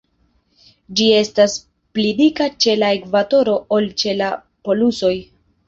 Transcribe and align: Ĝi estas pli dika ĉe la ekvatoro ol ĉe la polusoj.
Ĝi 0.99 1.09
estas 1.17 1.57
pli 1.99 2.15
dika 2.23 2.49
ĉe 2.67 2.75
la 2.81 2.91
ekvatoro 2.97 3.57
ol 3.79 3.89
ĉe 4.03 4.19
la 4.25 4.33
polusoj. 4.69 5.17